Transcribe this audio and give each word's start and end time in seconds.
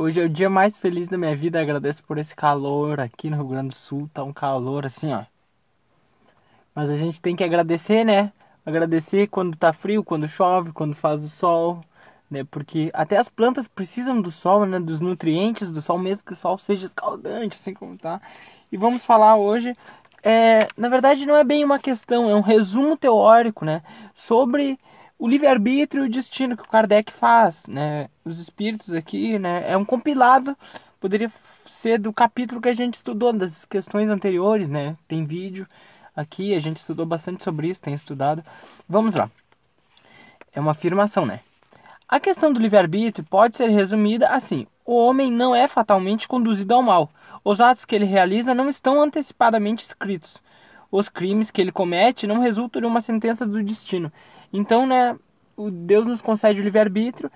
Hoje 0.00 0.20
é 0.20 0.24
o 0.24 0.28
dia 0.28 0.48
mais 0.48 0.78
feliz 0.78 1.08
da 1.08 1.18
minha 1.18 1.34
vida. 1.34 1.60
Agradeço 1.60 2.04
por 2.04 2.18
esse 2.18 2.32
calor 2.32 3.00
aqui 3.00 3.28
no 3.28 3.34
Rio 3.34 3.48
Grande 3.48 3.70
do 3.70 3.74
Sul. 3.74 4.08
Tá 4.14 4.22
um 4.22 4.32
calor 4.32 4.86
assim, 4.86 5.12
ó. 5.12 5.24
Mas 6.72 6.88
a 6.88 6.96
gente 6.96 7.20
tem 7.20 7.34
que 7.34 7.42
agradecer, 7.42 8.04
né? 8.04 8.32
Agradecer 8.64 9.26
quando 9.26 9.56
tá 9.56 9.72
frio, 9.72 10.04
quando 10.04 10.28
chove, 10.28 10.70
quando 10.70 10.94
faz 10.94 11.24
o 11.24 11.28
sol, 11.28 11.84
né? 12.30 12.44
Porque 12.44 12.92
até 12.94 13.16
as 13.16 13.28
plantas 13.28 13.66
precisam 13.66 14.22
do 14.22 14.30
sol, 14.30 14.64
né? 14.66 14.78
Dos 14.78 15.00
nutrientes 15.00 15.72
do 15.72 15.82
sol, 15.82 15.98
mesmo 15.98 16.24
que 16.24 16.32
o 16.32 16.36
sol 16.36 16.56
seja 16.58 16.86
escaldante, 16.86 17.56
assim 17.56 17.74
como 17.74 17.98
tá. 17.98 18.20
E 18.70 18.76
vamos 18.76 19.04
falar 19.04 19.34
hoje. 19.34 19.76
É, 20.22 20.68
na 20.76 20.88
verdade, 20.88 21.26
não 21.26 21.34
é 21.34 21.42
bem 21.42 21.64
uma 21.64 21.80
questão, 21.80 22.30
é 22.30 22.36
um 22.36 22.40
resumo 22.40 22.96
teórico, 22.96 23.64
né? 23.64 23.82
Sobre 24.14 24.78
o 25.18 25.26
livre-arbítrio 25.26 26.04
e 26.04 26.08
o 26.08 26.10
destino 26.10 26.56
que 26.56 26.62
o 26.62 26.68
Kardec 26.68 27.12
faz, 27.12 27.66
né? 27.66 28.08
Os 28.24 28.38
espíritos 28.38 28.92
aqui, 28.92 29.38
né? 29.38 29.64
É 29.68 29.76
um 29.76 29.84
compilado, 29.84 30.56
poderia 31.00 31.30
ser 31.66 31.98
do 31.98 32.12
capítulo 32.12 32.60
que 32.60 32.68
a 32.68 32.74
gente 32.74 32.94
estudou, 32.94 33.32
das 33.32 33.64
questões 33.64 34.08
anteriores, 34.08 34.68
né? 34.68 34.96
Tem 35.08 35.24
vídeo 35.24 35.66
aqui, 36.14 36.54
a 36.54 36.60
gente 36.60 36.76
estudou 36.76 37.04
bastante 37.04 37.42
sobre 37.42 37.68
isso, 37.68 37.82
tem 37.82 37.94
estudado. 37.94 38.44
Vamos 38.88 39.14
lá. 39.14 39.28
É 40.52 40.60
uma 40.60 40.70
afirmação, 40.70 41.26
né? 41.26 41.40
A 42.08 42.18
questão 42.18 42.52
do 42.52 42.60
livre-arbítrio 42.60 43.26
pode 43.28 43.56
ser 43.56 43.68
resumida 43.68 44.28
assim: 44.28 44.66
o 44.84 44.96
homem 44.96 45.30
não 45.30 45.54
é 45.54 45.68
fatalmente 45.68 46.28
conduzido 46.28 46.74
ao 46.74 46.82
mal. 46.82 47.10
Os 47.44 47.60
atos 47.60 47.84
que 47.84 47.94
ele 47.94 48.04
realiza 48.04 48.54
não 48.54 48.68
estão 48.68 49.02
antecipadamente 49.02 49.84
escritos. 49.84 50.38
Os 50.90 51.08
crimes 51.08 51.50
que 51.50 51.60
ele 51.60 51.70
comete 51.70 52.26
não 52.26 52.40
resultam 52.40 52.80
de 52.80 52.86
uma 52.86 53.00
sentença 53.00 53.44
do 53.44 53.62
destino. 53.62 54.10
Então, 54.52 54.86
né, 54.86 55.16
o 55.56 55.70
Deus 55.70 56.06
nos 56.06 56.20
concede 56.20 56.60
o 56.60 56.64
livre-arbítrio, 56.64 57.30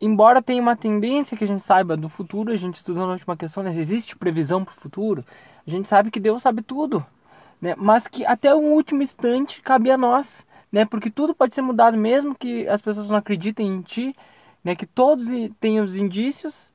embora 0.00 0.40
tenha 0.40 0.62
uma 0.62 0.76
tendência 0.76 1.36
que 1.36 1.44
a 1.44 1.46
gente 1.46 1.62
saiba 1.62 1.96
do 1.96 2.08
futuro, 2.08 2.52
a 2.52 2.56
gente 2.56 2.76
estudou 2.76 3.06
na 3.06 3.12
última 3.12 3.36
questão, 3.36 3.62
né, 3.62 3.74
existe 3.76 4.16
previsão 4.16 4.64
para 4.64 4.72
o 4.72 4.80
futuro, 4.80 5.24
a 5.66 5.70
gente 5.70 5.88
sabe 5.88 6.10
que 6.10 6.20
Deus 6.20 6.42
sabe 6.42 6.62
tudo, 6.62 7.04
né, 7.60 7.74
mas 7.76 8.06
que 8.06 8.24
até 8.24 8.54
o 8.54 8.58
último 8.58 9.02
instante 9.02 9.60
cabe 9.60 9.90
a 9.90 9.98
nós, 9.98 10.46
né, 10.70 10.84
porque 10.84 11.10
tudo 11.10 11.34
pode 11.34 11.54
ser 11.54 11.62
mudado 11.62 11.96
mesmo 11.96 12.34
que 12.34 12.68
as 12.68 12.80
pessoas 12.80 13.10
não 13.10 13.16
acreditem 13.18 13.66
em 13.66 13.82
ti, 13.82 14.14
né, 14.62 14.76
que 14.76 14.86
todos 14.86 15.26
tenham 15.58 15.84
os 15.84 15.96
indícios, 15.96 16.70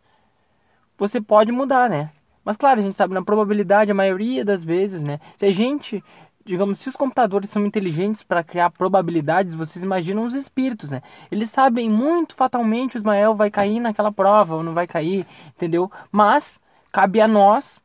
você 0.98 1.22
pode 1.22 1.52
mudar, 1.52 1.90
né. 1.90 2.12
Mas 2.44 2.58
claro, 2.58 2.82
a 2.82 2.84
gente 2.84 2.96
sabe 2.96 3.14
na 3.14 3.24
probabilidade, 3.24 3.90
a 3.90 3.96
maioria 3.96 4.44
das 4.44 4.64
vezes, 4.66 5.02
né, 5.02 5.20
se 5.38 5.46
a 5.46 5.52
gente 5.52 6.04
digamos, 6.46 6.80
se 6.80 6.90
os 6.90 6.96
computadores 6.96 7.50
são 7.50 7.66
inteligentes 7.66 8.24
para 8.24 8.44
criar 8.44 8.70
probabilidades, 8.72 9.56
vocês 9.56 9.84
imaginam 9.84 10.24
os 10.24 10.34
espíritos, 10.34 10.90
né? 10.90 11.02
Eles 11.32 11.50
sabem 11.50 11.90
muito 11.90 12.36
fatalmente 12.36 12.96
o 12.96 12.98
Ismael 12.98 13.36
vai 13.36 13.50
cair 13.50 13.80
naquela 13.80 14.12
prova 14.12 14.56
ou 14.56 14.64
não 14.64 14.74
vai 14.74 14.88
cair, 14.88 15.26
entendeu? 15.56 15.92
Mas 16.12 16.60
cabe 16.92 17.22
a 17.22 17.28
nós 17.28 17.82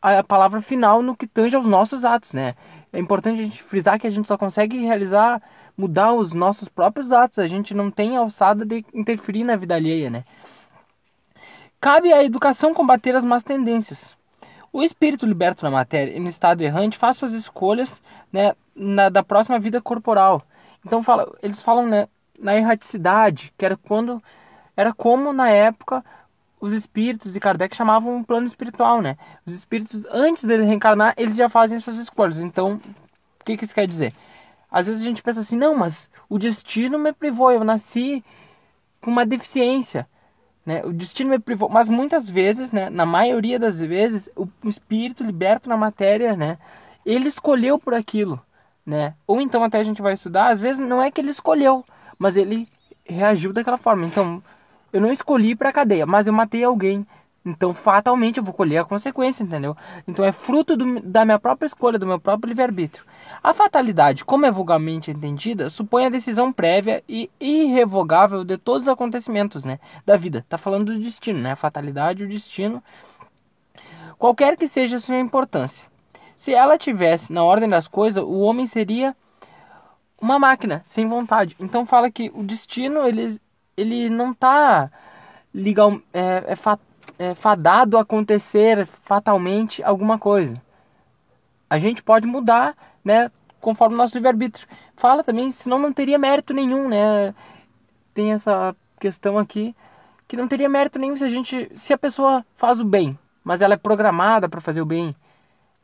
a 0.00 0.22
palavra 0.22 0.60
final 0.60 1.02
no 1.02 1.16
que 1.16 1.26
tange 1.26 1.56
aos 1.56 1.66
nossos 1.66 2.04
atos, 2.04 2.32
né? 2.32 2.54
É 2.92 2.98
importante 2.98 3.40
a 3.40 3.44
gente 3.44 3.62
frisar 3.62 3.98
que 3.98 4.06
a 4.06 4.10
gente 4.10 4.28
só 4.28 4.38
consegue 4.38 4.78
realizar, 4.78 5.42
mudar 5.76 6.12
os 6.12 6.32
nossos 6.32 6.68
próprios 6.68 7.12
atos, 7.12 7.38
a 7.38 7.46
gente 7.46 7.74
não 7.74 7.90
tem 7.90 8.16
alçada 8.16 8.64
de 8.64 8.84
interferir 8.94 9.44
na 9.44 9.56
vida 9.56 9.74
alheia, 9.74 10.08
né? 10.08 10.24
Cabe 11.80 12.12
à 12.12 12.24
educação 12.24 12.74
combater 12.74 13.14
as 13.14 13.24
más 13.24 13.42
tendências. 13.42 14.17
O 14.72 14.82
espírito 14.82 15.26
liberto 15.26 15.62
da 15.62 15.70
matéria, 15.70 16.16
em 16.16 16.26
estado 16.26 16.62
errante, 16.62 16.98
faz 16.98 17.16
suas 17.16 17.32
escolhas 17.32 18.02
né, 18.32 18.54
na, 18.74 19.08
da 19.08 19.22
próxima 19.22 19.58
vida 19.58 19.80
corporal. 19.80 20.42
Então 20.84 21.02
fala, 21.02 21.32
eles 21.42 21.62
falam 21.62 21.86
né, 21.86 22.08
na 22.38 22.56
erraticidade, 22.56 23.52
que 23.56 23.64
era 23.64 23.76
quando 23.76 24.22
era 24.76 24.92
como 24.92 25.32
na 25.32 25.50
época 25.50 26.04
os 26.60 26.72
espíritos 26.72 27.32
de 27.32 27.40
Kardec 27.40 27.74
chamavam 27.74 28.16
um 28.16 28.22
plano 28.22 28.46
espiritual, 28.46 29.00
né? 29.00 29.16
Os 29.46 29.52
espíritos 29.52 30.06
antes 30.10 30.44
de 30.44 30.56
reencarnar, 30.56 31.14
eles 31.16 31.36
já 31.36 31.48
fazem 31.48 31.78
suas 31.78 31.98
escolhas. 31.98 32.38
Então, 32.38 32.80
o 33.40 33.44
que, 33.44 33.56
que 33.56 33.64
isso 33.64 33.74
quer 33.74 33.86
dizer? 33.86 34.12
Às 34.70 34.86
vezes 34.86 35.02
a 35.02 35.04
gente 35.04 35.22
pensa 35.22 35.40
assim, 35.40 35.56
não, 35.56 35.74
mas 35.76 36.10
o 36.28 36.38
destino 36.38 36.98
me 36.98 37.12
privou, 37.12 37.50
eu 37.50 37.64
nasci 37.64 38.24
com 39.00 39.10
uma 39.10 39.24
deficiência. 39.24 40.06
Né? 40.68 40.82
O 40.84 40.92
destino 40.92 41.30
me 41.30 41.38
privou, 41.38 41.70
mas 41.70 41.88
muitas 41.88 42.28
vezes, 42.28 42.70
né, 42.70 42.90
na 42.90 43.06
maioria 43.06 43.58
das 43.58 43.80
vezes, 43.80 44.28
o 44.36 44.46
espírito 44.64 45.24
liberto 45.24 45.66
na 45.66 45.78
matéria, 45.78 46.36
né, 46.36 46.58
ele 47.06 47.26
escolheu 47.26 47.78
por 47.78 47.94
aquilo, 47.94 48.38
né? 48.84 49.14
Ou 49.26 49.40
então 49.40 49.64
até 49.64 49.78
a 49.78 49.82
gente 49.82 50.02
vai 50.02 50.12
estudar, 50.12 50.48
às 50.48 50.60
vezes 50.60 50.78
não 50.78 51.00
é 51.00 51.10
que 51.10 51.22
ele 51.22 51.30
escolheu, 51.30 51.82
mas 52.18 52.36
ele 52.36 52.68
reagiu 53.02 53.50
daquela 53.50 53.78
forma. 53.78 54.04
Então, 54.04 54.42
eu 54.92 55.00
não 55.00 55.10
escolhi 55.10 55.56
para 55.56 55.72
cadeia, 55.72 56.04
mas 56.04 56.26
eu 56.26 56.34
matei 56.34 56.62
alguém. 56.62 57.06
Então, 57.44 57.72
fatalmente, 57.72 58.38
eu 58.38 58.44
vou 58.44 58.52
colher 58.52 58.78
a 58.78 58.84
consequência, 58.84 59.42
entendeu? 59.42 59.76
Então, 60.06 60.24
é 60.24 60.32
fruto 60.32 60.76
do, 60.76 61.00
da 61.00 61.24
minha 61.24 61.38
própria 61.38 61.66
escolha, 61.66 61.98
do 61.98 62.06
meu 62.06 62.20
próprio 62.20 62.48
livre-arbítrio. 62.48 63.04
A 63.42 63.54
fatalidade, 63.54 64.24
como 64.24 64.44
é 64.44 64.50
vulgarmente 64.50 65.10
entendida, 65.10 65.70
supõe 65.70 66.06
a 66.06 66.10
decisão 66.10 66.52
prévia 66.52 67.02
e 67.08 67.30
irrevogável 67.40 68.44
de 68.44 68.58
todos 68.58 68.82
os 68.82 68.92
acontecimentos 68.92 69.64
né, 69.64 69.78
da 70.04 70.16
vida. 70.16 70.40
Está 70.40 70.58
falando 70.58 70.92
do 70.92 70.98
destino, 70.98 71.38
né? 71.40 71.52
A 71.52 71.56
fatalidade, 71.56 72.24
o 72.24 72.28
destino, 72.28 72.82
qualquer 74.18 74.56
que 74.56 74.68
seja 74.68 74.96
a 74.96 75.00
sua 75.00 75.18
importância. 75.18 75.86
Se 76.36 76.52
ela 76.52 76.76
tivesse 76.76 77.32
na 77.32 77.42
ordem 77.42 77.68
das 77.68 77.88
coisas, 77.88 78.22
o 78.22 78.38
homem 78.40 78.66
seria 78.66 79.16
uma 80.20 80.38
máquina, 80.38 80.82
sem 80.84 81.06
vontade. 81.06 81.56
Então 81.58 81.86
fala 81.86 82.10
que 82.10 82.30
o 82.34 82.42
destino, 82.42 83.06
ele, 83.06 83.38
ele 83.76 84.10
não 84.10 84.32
está 84.32 84.90
legal, 85.54 86.00
é, 86.12 86.44
é, 86.48 86.56
é 87.18 87.34
fadado 87.34 87.98
a 87.98 88.02
acontecer 88.02 88.86
fatalmente 88.86 89.82
alguma 89.82 90.18
coisa. 90.18 90.60
A 91.68 91.78
gente 91.78 92.02
pode 92.02 92.26
mudar 92.26 92.76
né, 93.04 93.30
conforme 93.60 93.94
o 93.94 93.98
nosso 93.98 94.14
livre-arbítrio. 94.16 94.66
Fala 94.96 95.22
também, 95.22 95.50
senão 95.50 95.78
não 95.78 95.92
teria 95.92 96.18
mérito 96.18 96.54
nenhum, 96.54 96.88
né? 96.88 97.34
Tem 98.14 98.32
essa 98.32 98.74
questão 98.98 99.38
aqui 99.38 99.74
que 100.26 100.36
não 100.36 100.48
teria 100.48 100.68
mérito 100.68 100.98
nenhum 100.98 101.16
se 101.16 101.24
a 101.24 101.28
gente, 101.28 101.70
se 101.76 101.92
a 101.92 101.98
pessoa 101.98 102.44
faz 102.56 102.80
o 102.80 102.84
bem, 102.84 103.18
mas 103.42 103.62
ela 103.62 103.74
é 103.74 103.78
programada 103.78 104.48
para 104.48 104.60
fazer 104.60 104.80
o 104.80 104.86
bem, 104.86 105.16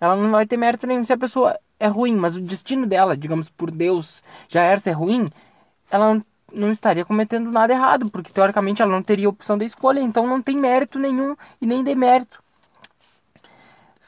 ela 0.01 0.17
não 0.17 0.31
vai 0.31 0.47
ter 0.47 0.57
mérito 0.57 0.87
nenhum. 0.87 1.03
Se 1.03 1.13
a 1.13 1.19
pessoa 1.19 1.59
é 1.81 1.87
ruim, 1.87 2.15
mas 2.15 2.37
o 2.37 2.41
destino 2.41 2.87
dela, 2.87 3.17
digamos 3.17 3.49
por 3.49 3.71
Deus, 3.71 4.23
já 4.49 4.63
era 4.63 4.79
ser 4.79 4.93
ruim, 4.93 5.31
ela 5.91 6.15
não, 6.15 6.25
não 6.55 6.71
estaria 6.71 7.05
cometendo 7.05 7.51
nada 7.51 7.73
errado, 7.73 8.11
porque 8.11 8.33
teoricamente 8.33 8.81
ela 8.81 8.93
não 8.93 9.03
teria 9.03 9.29
opção 9.29 9.59
de 9.59 9.65
escolha, 9.65 10.01
então 10.01 10.27
não 10.27 10.41
tem 10.41 10.57
mérito 10.57 10.99
nenhum 10.99 11.37
e 11.61 11.67
nem 11.67 11.83
demérito 11.85 12.45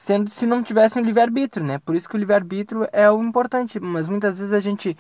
sendo 0.06 0.30
se 0.30 0.46
não 0.46 0.62
tivessem 0.62 1.02
o 1.02 1.04
livre-arbítrio, 1.04 1.66
né? 1.66 1.78
Por 1.80 1.96
isso 1.96 2.08
que 2.08 2.14
o 2.14 2.18
livre-arbítrio 2.18 2.86
é 2.92 3.10
o 3.10 3.20
importante, 3.20 3.80
mas 3.80 4.08
muitas 4.08 4.38
vezes 4.38 4.52
a 4.52 4.60
gente 4.60 4.96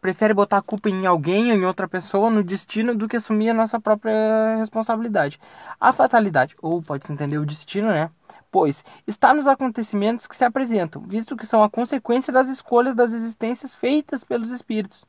prefere 0.00 0.32
botar 0.32 0.58
a 0.58 0.62
culpa 0.62 0.88
em 0.88 1.06
alguém 1.06 1.50
ou 1.50 1.56
em 1.58 1.64
outra 1.64 1.88
pessoa, 1.88 2.30
no 2.30 2.44
destino, 2.44 2.94
do 2.94 3.08
que 3.08 3.16
assumir 3.16 3.48
a 3.48 3.54
nossa 3.54 3.80
própria 3.80 4.56
responsabilidade. 4.58 5.40
A 5.80 5.92
fatalidade, 5.92 6.54
ou 6.62 6.80
pode-se 6.80 7.12
entender 7.12 7.38
o 7.38 7.44
destino, 7.44 7.88
né? 7.88 8.10
Pois 8.48 8.84
está 9.08 9.34
nos 9.34 9.48
acontecimentos 9.48 10.28
que 10.28 10.36
se 10.36 10.44
apresentam, 10.44 11.02
visto 11.02 11.36
que 11.36 11.46
são 11.46 11.64
a 11.64 11.68
consequência 11.68 12.32
das 12.32 12.46
escolhas 12.46 12.94
das 12.94 13.12
existências 13.12 13.74
feitas 13.74 14.22
pelos 14.22 14.50
espíritos. 14.50 15.04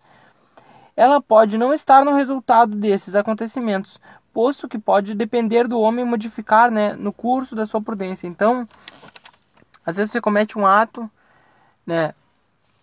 Ela 0.95 1.21
pode 1.21 1.57
não 1.57 1.73
estar 1.73 2.05
no 2.05 2.15
resultado 2.15 2.75
desses 2.75 3.15
acontecimentos, 3.15 3.99
posto 4.33 4.67
que 4.67 4.77
pode 4.77 5.13
depender 5.13 5.67
do 5.67 5.79
homem 5.79 6.03
modificar 6.03 6.69
né, 6.69 6.93
no 6.93 7.13
curso 7.13 7.55
da 7.55 7.65
sua 7.65 7.81
prudência. 7.81 8.27
Então, 8.27 8.67
às 9.85 9.97
vezes 9.97 10.11
você 10.11 10.19
comete 10.19 10.57
um 10.57 10.65
ato, 10.65 11.09
né? 11.85 12.13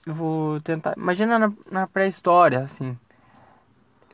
Eu 0.06 0.14
vou 0.14 0.60
tentar. 0.60 0.94
Imagina 0.96 1.38
na, 1.38 1.52
na 1.70 1.86
pré-história, 1.86 2.60
assim. 2.60 2.98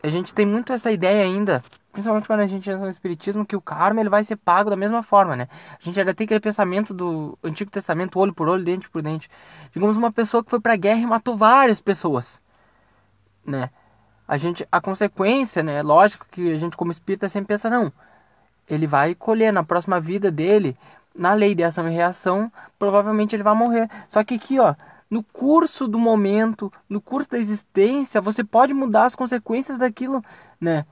A 0.02 0.08
gente 0.08 0.32
tem 0.34 0.46
muito 0.46 0.72
essa 0.72 0.90
ideia 0.90 1.24
ainda, 1.24 1.62
principalmente 1.92 2.26
quando 2.26 2.40
a 2.40 2.46
gente 2.46 2.68
entra 2.68 2.82
no 2.82 2.90
Espiritismo, 2.90 3.44
que 3.44 3.56
o 3.56 3.60
karma 3.60 4.00
ele 4.00 4.08
vai 4.08 4.22
ser 4.22 4.36
pago 4.36 4.70
da 4.70 4.76
mesma 4.76 5.02
forma, 5.02 5.34
né? 5.34 5.48
A 5.72 5.82
gente 5.82 5.98
ainda 5.98 6.14
tem 6.14 6.24
aquele 6.24 6.40
pensamento 6.40 6.94
do 6.94 7.36
Antigo 7.42 7.70
Testamento, 7.70 8.18
olho 8.18 8.32
por 8.32 8.48
olho, 8.48 8.64
dente 8.64 8.88
por 8.88 9.02
dente. 9.02 9.28
Digamos, 9.72 9.96
uma 9.96 10.12
pessoa 10.12 10.44
que 10.44 10.50
foi 10.50 10.60
pra 10.60 10.76
guerra 10.76 11.00
e 11.00 11.06
matou 11.06 11.36
várias 11.36 11.80
pessoas, 11.80 12.40
né? 13.44 13.70
A 14.28 14.36
gente 14.36 14.68
a 14.70 14.78
consequência, 14.78 15.62
né? 15.62 15.82
Lógico 15.82 16.26
que 16.30 16.52
a 16.52 16.56
gente 16.56 16.76
como 16.76 16.92
espírita 16.92 17.28
sempre 17.30 17.48
pensa 17.48 17.70
não. 17.70 17.90
Ele 18.68 18.86
vai 18.86 19.14
colher 19.14 19.50
na 19.50 19.64
próxima 19.64 19.98
vida 19.98 20.30
dele, 20.30 20.76
na 21.14 21.32
lei 21.32 21.54
de 21.54 21.64
ação 21.64 21.88
e 21.88 21.92
reação, 21.92 22.52
provavelmente 22.78 23.34
ele 23.34 23.42
vai 23.42 23.54
morrer. 23.54 23.88
Só 24.06 24.22
que 24.22 24.34
aqui, 24.34 24.58
ó, 24.58 24.74
no 25.10 25.22
curso 25.22 25.88
do 25.88 25.98
momento, 25.98 26.70
no 26.86 27.00
curso 27.00 27.30
da 27.30 27.38
existência, 27.38 28.20
você 28.20 28.44
pode 28.44 28.74
mudar 28.74 29.06
as 29.06 29.14
consequências 29.14 29.78
daquilo, 29.78 30.22
né? 30.60 30.84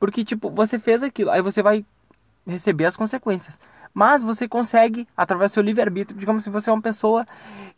Porque 0.00 0.24
tipo, 0.24 0.50
você 0.50 0.78
fez 0.78 1.02
aquilo, 1.02 1.30
aí 1.30 1.42
você 1.42 1.62
vai 1.62 1.84
receber 2.46 2.86
as 2.86 2.96
consequências. 2.96 3.60
Mas 3.92 4.22
você 4.22 4.48
consegue 4.48 5.06
através 5.14 5.50
do 5.50 5.54
seu 5.54 5.62
livre-arbítrio, 5.62 6.18
digamos 6.18 6.42
se 6.42 6.48
você 6.48 6.70
é 6.70 6.72
uma 6.72 6.80
pessoa 6.80 7.26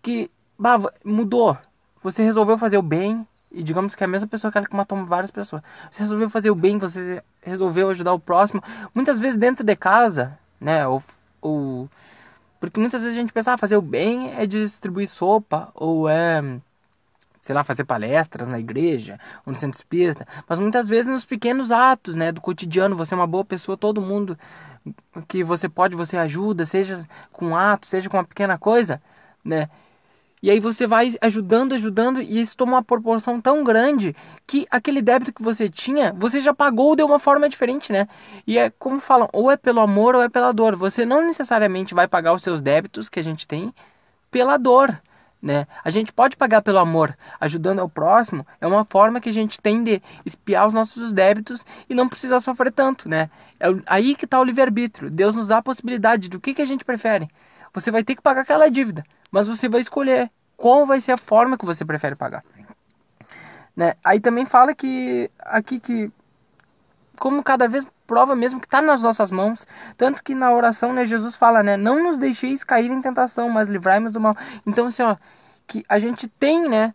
que 0.01 0.31
bah, 0.57 0.79
mudou, 1.05 1.59
você 2.01 2.23
resolveu 2.23 2.57
fazer 2.57 2.79
o 2.79 2.83
bem, 2.83 3.27
e 3.55 3.63
digamos 3.63 3.95
que 3.95 4.03
é 4.03 4.07
a 4.07 4.09
mesma 4.09 4.29
pessoa 4.29 4.53
que 4.53 4.77
matou 4.77 5.05
várias 5.05 5.31
pessoas. 5.31 5.63
Você 5.91 6.01
resolveu 6.01 6.29
fazer 6.29 6.51
o 6.51 6.55
bem, 6.55 6.79
você 6.79 7.23
resolveu 7.41 7.89
ajudar 7.91 8.13
o 8.13 8.19
próximo. 8.19 8.63
Muitas 8.95 9.19
vezes 9.19 9.37
dentro 9.37 9.65
de 9.65 9.77
casa, 9.77 10.39
né? 10.61 10.87
Ou, 10.87 11.03
ou 11.41 11.89
porque 12.65 12.81
muitas 12.81 13.03
vezes 13.03 13.17
a 13.17 13.21
gente 13.21 13.33
pensa, 13.33 13.53
ah, 13.53 13.59
fazer 13.59 13.77
o 13.77 13.83
bem 13.83 14.35
é 14.35 14.47
distribuir 14.47 15.07
sopa, 15.07 15.71
ou 15.75 16.09
é, 16.09 16.43
sei 17.39 17.55
lá, 17.55 17.63
fazer 17.63 17.85
palestras 17.85 18.49
na 18.49 18.59
igreja, 18.59 19.21
ou 19.45 19.53
no 19.53 19.59
centro 19.59 19.77
espírita. 19.77 20.27
Mas 20.49 20.59
muitas 20.59 20.89
vezes 20.89 21.13
nos 21.13 21.27
pequenos 21.27 21.71
atos, 21.71 22.17
né, 22.17 22.33
do 22.33 22.41
cotidiano, 22.41 22.97
você 22.97 23.13
é 23.13 23.17
uma 23.19 23.27
boa 23.27 23.45
pessoa, 23.45 23.77
todo 23.77 24.01
mundo 24.01 24.39
que 25.29 25.45
você 25.45 25.69
pode, 25.69 25.95
você 25.95 26.17
ajuda, 26.17 26.65
seja 26.65 27.07
com 27.31 27.55
ato, 27.55 27.87
seja 27.87 28.09
com 28.09 28.17
uma 28.17 28.25
pequena 28.25 28.57
coisa, 28.57 29.01
né? 29.45 29.69
E 30.45 30.51
aí 30.51 30.61
você 30.61 30.87
vai 30.87 31.15
ajudando, 31.23 31.73
ajudando, 31.73 32.21
e 32.21 32.39
isso 32.39 32.55
toma 32.55 32.73
uma 32.73 32.83
proporção 32.83 33.41
tão 33.41 33.65
grande 33.65 34.15
que 34.47 34.67
aquele 34.71 35.01
débito 35.01 35.33
que 35.33 35.43
você 35.43 35.71
tinha, 35.71 36.13
você 36.13 36.39
já 36.39 36.53
pagou 36.53 36.95
de 36.95 37.03
uma 37.03 37.19
forma 37.19 37.49
diferente, 37.49 37.91
né? 37.91 38.07
E 38.47 38.59
é 38.59 38.69
como 38.69 39.01
falam, 39.01 39.27
ou 39.33 39.51
é 39.51 39.57
pelo 39.57 39.81
amor 39.81 40.15
ou 40.15 40.23
é 40.23 40.29
pela 40.29 40.53
dor. 40.53 40.77
Você 40.77 41.07
não 41.07 41.23
necessariamente 41.23 41.95
vai 41.95 42.07
pagar 42.07 42.35
os 42.35 42.43
seus 42.43 42.61
débitos 42.61 43.09
que 43.09 43.19
a 43.19 43.23
gente 43.23 43.49
tem 43.49 43.73
pela 44.31 44.59
dor. 44.59 45.01
Né? 45.41 45.67
A 45.83 45.89
gente 45.89 46.13
pode 46.13 46.37
pagar 46.37 46.61
pelo 46.61 46.79
amor, 46.79 47.17
ajudando 47.41 47.79
ao 47.79 47.89
próximo, 47.89 48.47
é 48.61 48.67
uma 48.67 48.85
forma 48.85 49.23
que 49.23 49.31
a 49.31 49.33
gente 49.33 49.59
tem 49.59 49.83
de 49.83 50.03
espiar 50.27 50.67
os 50.67 50.75
nossos 50.75 51.11
débitos 51.11 51.65
e 51.89 51.95
não 51.95 52.07
precisar 52.07 52.41
sofrer 52.41 52.71
tanto, 52.71 53.09
né? 53.09 53.31
É 53.59 53.69
aí 53.87 54.15
que 54.15 54.27
está 54.27 54.39
o 54.39 54.45
livre-arbítrio. 54.45 55.11
Deus 55.11 55.35
nos 55.35 55.49
dá 55.49 55.57
a 55.57 55.63
possibilidade 55.63 56.29
do 56.29 56.39
que, 56.39 56.53
que 56.53 56.61
a 56.61 56.67
gente 56.67 56.85
prefere. 56.85 57.31
Você 57.73 57.91
vai 57.91 58.05
ter 58.05 58.15
que 58.15 58.21
pagar 58.21 58.43
aquela 58.43 58.71
dívida, 58.71 59.05
mas 59.35 59.49
você 59.49 59.69
vai 59.69 59.81
escolher 59.81 60.31
qual 60.57 60.87
vai 60.87 61.01
ser 61.01 61.11
a 61.11 61.17
forma 61.17 61.59
que 61.59 61.65
você 61.65 61.85
prefere 61.85 62.15
pagar. 62.15 62.45
Né? 63.75 63.95
Aí 64.05 64.21
também 64.21 64.47
fala 64.47 64.73
que 64.77 65.29
aqui 65.41 65.81
que 65.81 66.09
como 67.19 67.43
cada 67.43 67.67
vez 67.67 67.85
prova 68.07 68.37
mesmo 68.37 68.61
que 68.61 68.67
está 68.69 68.81
nas 68.81 69.03
nossas 69.03 69.33
mãos, 69.33 69.67
tanto 69.97 70.23
que 70.23 70.37
na 70.37 70.53
oração, 70.53 70.93
né, 70.93 71.05
Jesus 71.05 71.35
fala, 71.35 71.65
né, 71.65 71.77
não 71.77 72.01
nos 72.01 72.17
deixeis 72.17 72.63
cair 72.63 72.89
em 72.89 73.01
tentação, 73.01 73.51
mas 73.51 73.69
livrai-nos 73.69 74.13
do 74.13 74.21
mal. 74.21 74.37
Então, 74.65 74.87
assim, 74.87 75.03
ó, 75.03 75.17
que 75.67 75.85
a 75.89 75.99
gente 75.99 76.29
tem, 76.29 76.69
né, 76.69 76.95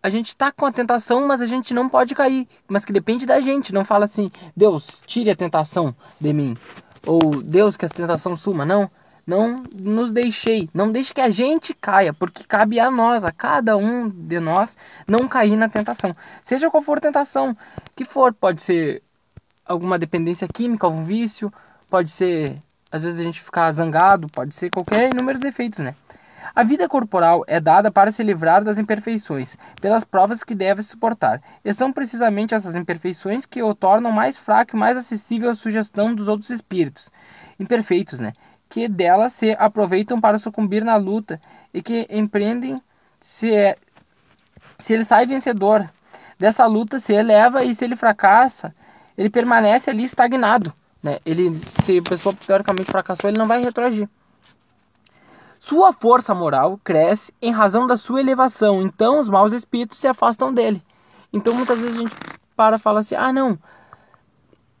a 0.00 0.08
gente 0.08 0.36
tá 0.36 0.52
com 0.52 0.66
a 0.66 0.70
tentação, 0.70 1.26
mas 1.26 1.40
a 1.40 1.46
gente 1.46 1.74
não 1.74 1.88
pode 1.88 2.14
cair, 2.14 2.46
mas 2.68 2.84
que 2.84 2.92
depende 2.92 3.26
da 3.26 3.40
gente, 3.40 3.74
não 3.74 3.84
fala 3.84 4.04
assim, 4.04 4.30
Deus, 4.56 5.02
tire 5.06 5.28
a 5.28 5.34
tentação 5.34 5.92
de 6.20 6.32
mim, 6.32 6.56
ou 7.04 7.42
Deus 7.42 7.76
que 7.76 7.84
a 7.84 7.88
tentação 7.88 8.36
suma, 8.36 8.64
não 8.64 8.88
não 9.30 9.62
nos 9.72 10.12
deixei, 10.12 10.68
não 10.74 10.90
deixe 10.90 11.14
que 11.14 11.20
a 11.20 11.30
gente 11.30 11.72
caia, 11.72 12.12
porque 12.12 12.42
cabe 12.42 12.80
a 12.80 12.90
nós, 12.90 13.22
a 13.22 13.30
cada 13.30 13.76
um 13.76 14.08
de 14.08 14.40
nós, 14.40 14.76
não 15.06 15.28
cair 15.28 15.56
na 15.56 15.68
tentação. 15.68 16.12
Seja 16.42 16.68
qual 16.68 16.82
for 16.82 16.98
a 16.98 17.00
tentação 17.00 17.56
que 17.94 18.04
for, 18.04 18.34
pode 18.34 18.60
ser 18.60 19.00
alguma 19.64 19.96
dependência 20.00 20.48
química, 20.48 20.84
algum 20.84 21.04
vício, 21.04 21.52
pode 21.88 22.10
ser, 22.10 22.60
às 22.90 23.04
vezes 23.04 23.20
a 23.20 23.24
gente 23.24 23.40
ficar 23.40 23.70
zangado, 23.70 24.26
pode 24.28 24.52
ser 24.52 24.68
qualquer 24.68 25.12
inúmeros 25.12 25.40
defeitos, 25.40 25.78
né? 25.78 25.94
A 26.52 26.64
vida 26.64 26.88
corporal 26.88 27.44
é 27.46 27.60
dada 27.60 27.92
para 27.92 28.10
se 28.10 28.24
livrar 28.24 28.64
das 28.64 28.78
imperfeições, 28.78 29.56
pelas 29.80 30.02
provas 30.02 30.42
que 30.42 30.56
deve 30.56 30.82
suportar. 30.82 31.40
E 31.64 31.72
são 31.72 31.92
precisamente 31.92 32.52
essas 32.52 32.74
imperfeições 32.74 33.46
que 33.46 33.62
o 33.62 33.72
tornam 33.76 34.10
mais 34.10 34.36
fraco 34.36 34.74
e 34.74 34.78
mais 34.78 34.96
acessível 34.96 35.50
à 35.50 35.54
sugestão 35.54 36.12
dos 36.12 36.26
outros 36.26 36.50
espíritos 36.50 37.12
imperfeitos, 37.60 38.18
né? 38.18 38.32
Que 38.70 38.88
dela 38.88 39.28
se 39.28 39.50
aproveitam 39.58 40.20
para 40.20 40.38
sucumbir 40.38 40.84
na 40.84 40.96
luta 40.96 41.42
e 41.74 41.82
que 41.82 42.06
empreendem 42.08 42.80
se, 43.20 43.52
é, 43.52 43.76
se 44.78 44.92
ele 44.92 45.04
sai 45.04 45.26
vencedor 45.26 45.90
dessa 46.38 46.64
luta, 46.66 47.00
se 47.00 47.12
eleva 47.12 47.64
e 47.64 47.74
se 47.74 47.84
ele 47.84 47.96
fracassa, 47.96 48.72
ele 49.18 49.28
permanece 49.28 49.90
ali 49.90 50.04
estagnado. 50.04 50.72
Né? 51.02 51.18
Ele, 51.26 51.54
se 51.82 51.98
a 51.98 52.02
pessoa 52.02 52.34
teoricamente 52.34 52.90
fracassou, 52.90 53.28
ele 53.28 53.38
não 53.38 53.48
vai 53.48 53.60
retroagir. 53.62 54.08
Sua 55.58 55.92
força 55.92 56.32
moral 56.32 56.80
cresce 56.82 57.34
em 57.42 57.50
razão 57.50 57.86
da 57.86 57.96
sua 57.96 58.20
elevação, 58.20 58.80
então 58.80 59.18
os 59.18 59.28
maus 59.28 59.52
espíritos 59.52 59.98
se 59.98 60.06
afastam 60.06 60.54
dele. 60.54 60.82
Então 61.32 61.52
muitas 61.52 61.78
vezes 61.78 61.96
a 61.96 62.00
gente 62.00 62.16
para 62.56 62.76
e 62.76 62.78
fala 62.78 63.00
assim: 63.00 63.14
ah, 63.14 63.32
não, 63.32 63.58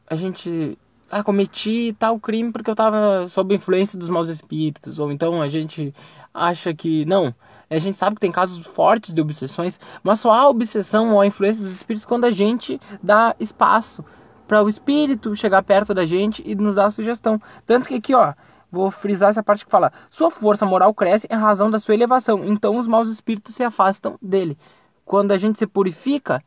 a 0.06 0.14
gente 0.14 0.78
ah, 1.10 1.24
cometi 1.24 1.94
tal 1.98 2.18
crime 2.18 2.52
porque 2.52 2.70
eu 2.70 2.74
estava 2.74 3.26
sob 3.28 3.54
influência 3.54 3.98
dos 3.98 4.08
maus 4.08 4.28
espíritos, 4.28 4.98
ou 4.98 5.10
então 5.10 5.42
a 5.42 5.48
gente 5.48 5.92
acha 6.32 6.72
que 6.72 7.04
não. 7.04 7.34
A 7.68 7.78
gente 7.78 7.96
sabe 7.96 8.16
que 8.16 8.20
tem 8.20 8.32
casos 8.32 8.64
fortes 8.66 9.14
de 9.14 9.20
obsessões, 9.20 9.78
mas 10.02 10.20
só 10.20 10.32
há 10.32 10.48
obsessão 10.48 11.14
ou 11.14 11.20
a 11.20 11.26
influência 11.26 11.62
dos 11.62 11.74
espíritos 11.74 12.04
quando 12.04 12.24
a 12.24 12.30
gente 12.30 12.80
dá 13.02 13.34
espaço 13.38 14.04
para 14.46 14.62
o 14.62 14.68
espírito 14.68 15.36
chegar 15.36 15.62
perto 15.62 15.94
da 15.94 16.04
gente 16.04 16.42
e 16.44 16.54
nos 16.54 16.74
dar 16.74 16.86
a 16.86 16.90
sugestão. 16.90 17.40
Tanto 17.64 17.88
que 17.88 17.94
aqui, 17.94 18.14
ó, 18.14 18.34
vou 18.70 18.90
frisar 18.90 19.30
essa 19.30 19.42
parte 19.42 19.64
que 19.64 19.70
fala: 19.70 19.92
sua 20.08 20.30
força 20.30 20.66
moral 20.66 20.92
cresce 20.94 21.28
em 21.30 21.36
razão 21.36 21.70
da 21.70 21.78
sua 21.78 21.94
elevação, 21.94 22.44
então 22.44 22.76
os 22.76 22.86
maus 22.86 23.08
espíritos 23.08 23.54
se 23.54 23.62
afastam 23.62 24.16
dele. 24.20 24.58
Quando 25.04 25.32
a 25.32 25.38
gente 25.38 25.58
se 25.58 25.66
purifica, 25.66 26.42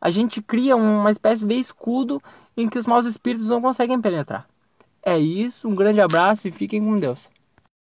a 0.00 0.10
gente 0.10 0.42
cria 0.42 0.76
uma 0.76 1.10
espécie 1.10 1.46
de 1.46 1.54
escudo 1.54 2.20
em 2.56 2.68
que 2.68 2.78
os 2.78 2.86
maus 2.86 3.06
espíritos 3.06 3.48
não 3.48 3.60
conseguem 3.60 4.00
penetrar. 4.00 4.46
É 5.02 5.18
isso, 5.18 5.68
um 5.68 5.74
grande 5.74 6.00
abraço 6.00 6.48
e 6.48 6.50
fiquem 6.50 6.84
com 6.84 6.98
Deus. 6.98 7.30